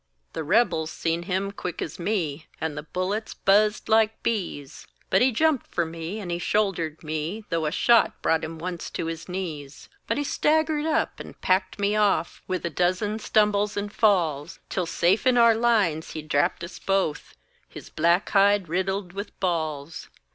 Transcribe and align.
The 0.33 0.43
Rebels 0.43 0.89
seen 0.89 1.21
him 1.21 1.49
as 1.49 1.53
quick 1.53 1.79
as 1.79 1.99
me, 1.99 2.47
And 2.59 2.75
the 2.75 2.81
bullets 2.81 3.35
buzzed 3.35 3.87
like 3.87 4.23
bees; 4.23 4.87
But 5.11 5.21
he 5.21 5.31
jumped 5.31 5.67
for 5.67 5.85
me, 5.85 6.19
and 6.19 6.41
shouldered 6.41 7.03
me, 7.03 7.45
Though 7.49 7.67
a 7.67 7.71
shot 7.71 8.19
brought 8.23 8.43
him 8.43 8.57
once 8.57 8.89
to 8.89 9.05
his 9.05 9.29
knees; 9.29 9.89
But 10.07 10.17
he 10.17 10.23
staggered 10.23 10.87
up, 10.87 11.19
and 11.19 11.39
packed 11.41 11.77
me 11.77 11.95
off, 11.95 12.41
With 12.47 12.65
a 12.65 12.71
dozen 12.71 13.19
stumbles 13.19 13.77
and 13.77 13.93
falls, 13.93 14.57
Till 14.69 14.87
safe 14.87 15.27
in 15.27 15.37
our 15.37 15.53
lines 15.53 16.13
he 16.13 16.23
drapped 16.23 16.63
us 16.63 16.79
both, 16.79 17.35
His 17.69 17.91
black 17.91 18.29
hide 18.29 18.67
riddled 18.69 19.13
with 19.13 19.39
balls. 19.39 20.07